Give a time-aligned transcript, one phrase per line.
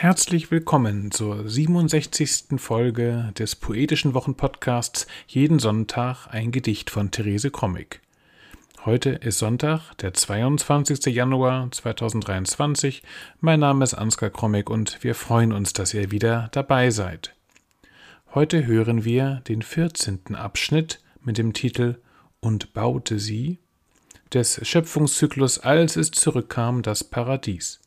[0.00, 2.58] Herzlich willkommen zur 67.
[2.58, 8.00] Folge des Poetischen Wochenpodcasts Jeden Sonntag ein Gedicht von Therese Krommig.
[8.86, 11.14] Heute ist Sonntag, der 22.
[11.14, 13.02] Januar 2023.
[13.40, 17.34] Mein Name ist Ansgar Krommig und wir freuen uns, dass ihr wieder dabei seid.
[18.34, 20.34] Heute hören wir den 14.
[20.34, 22.00] Abschnitt mit dem Titel
[22.40, 23.58] Und baute sie
[24.32, 27.80] des Schöpfungszyklus Als es zurückkam das Paradies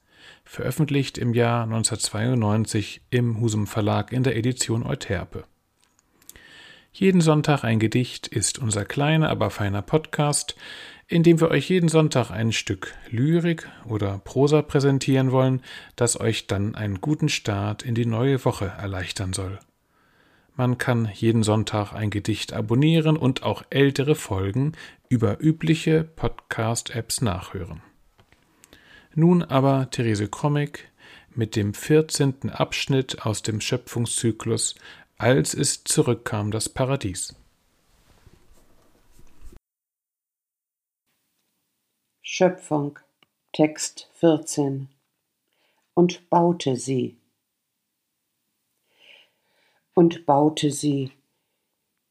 [0.43, 5.45] veröffentlicht im Jahr 1992 im Husum Verlag in der Edition Euterpe.
[6.91, 10.55] Jeden Sonntag ein Gedicht ist unser kleiner, aber feiner Podcast,
[11.07, 15.61] in dem wir euch jeden Sonntag ein Stück Lyrik oder Prosa präsentieren wollen,
[15.95, 19.59] das euch dann einen guten Start in die neue Woche erleichtern soll.
[20.55, 24.73] Man kann jeden Sonntag ein Gedicht abonnieren und auch ältere Folgen
[25.09, 27.81] über übliche Podcast-Apps nachhören.
[29.15, 30.89] Nun aber Therese Krommig
[31.35, 32.49] mit dem 14.
[32.49, 34.73] Abschnitt aus dem Schöpfungszyklus
[35.19, 37.35] Als es zurückkam das Paradies.
[42.23, 42.97] Schöpfung
[43.51, 44.89] Text 14
[45.93, 47.17] Und baute sie
[49.93, 51.11] und baute sie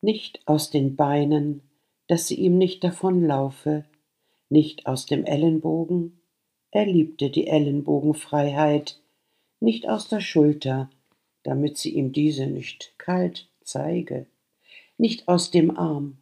[0.00, 1.62] nicht aus den Beinen,
[2.06, 3.84] dass sie ihm nicht davonlaufe,
[4.48, 6.21] nicht aus dem Ellenbogen,
[6.72, 8.98] er liebte die Ellenbogenfreiheit,
[9.60, 10.90] nicht aus der Schulter,
[11.42, 14.26] damit sie ihm diese nicht kalt zeige,
[14.96, 16.16] nicht aus dem Arm,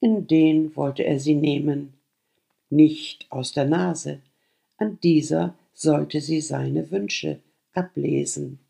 [0.00, 1.92] in den wollte er sie nehmen,
[2.70, 4.20] nicht aus der Nase,
[4.78, 7.40] an dieser sollte sie seine Wünsche
[7.72, 8.60] ablesen.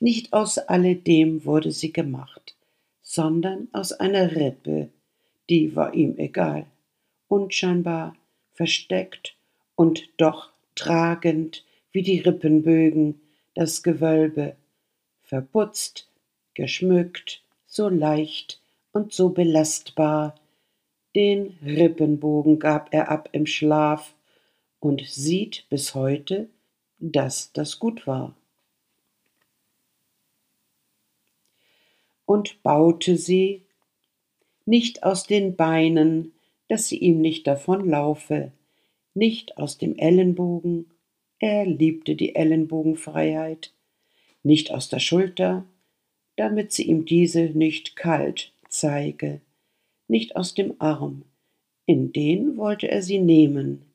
[0.00, 2.56] Nicht aus alledem wurde sie gemacht,
[3.02, 4.88] sondern aus einer Rippe,
[5.50, 6.66] die war ihm egal,
[7.28, 8.16] unscheinbar,
[8.52, 9.35] versteckt
[9.76, 13.20] und doch tragend wie die Rippenbögen
[13.54, 14.56] das Gewölbe,
[15.22, 16.10] verputzt,
[16.54, 18.60] geschmückt, so leicht
[18.92, 20.34] und so belastbar,
[21.14, 24.14] den Rippenbogen gab er ab im Schlaf
[24.80, 26.50] und sieht bis heute,
[26.98, 28.34] dass das gut war.
[32.26, 33.62] Und baute sie,
[34.66, 36.32] nicht aus den Beinen,
[36.68, 38.52] dass sie ihm nicht davonlaufe,
[39.16, 40.90] nicht aus dem Ellenbogen,
[41.38, 43.72] er liebte die Ellenbogenfreiheit,
[44.42, 45.64] nicht aus der Schulter,
[46.36, 49.40] damit sie ihm diese nicht kalt zeige,
[50.06, 51.24] nicht aus dem Arm,
[51.86, 53.86] in den wollte er sie nehmen,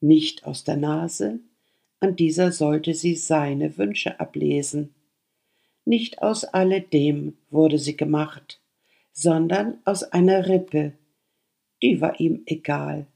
[0.00, 1.40] nicht aus der Nase,
[2.00, 4.94] an dieser sollte sie seine Wünsche ablesen.
[5.84, 8.60] Nicht aus alledem wurde sie gemacht,
[9.10, 10.92] sondern aus einer Rippe,
[11.82, 13.08] die war ihm egal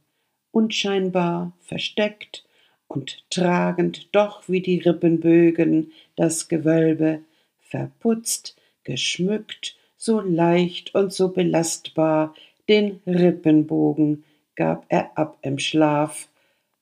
[0.53, 2.45] unscheinbar, versteckt
[2.87, 7.23] und tragend doch wie die Rippenbögen das Gewölbe,
[7.59, 12.35] verputzt, geschmückt, so leicht und so belastbar,
[12.69, 14.25] den Rippenbogen
[14.55, 16.29] gab er ab im Schlaf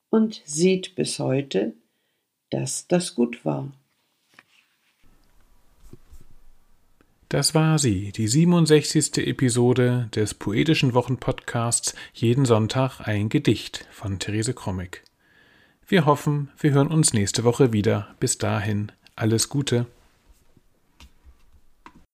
[0.09, 1.73] und sieht bis heute,
[2.49, 3.71] dass das gut war.
[7.31, 9.25] Das war sie, die 67.
[9.25, 15.01] Episode des Poetischen Wochenpodcasts Jeden Sonntag ein Gedicht von Therese Krommig.
[15.87, 18.13] Wir hoffen, wir hören uns nächste Woche wieder.
[18.19, 19.85] Bis dahin, alles Gute.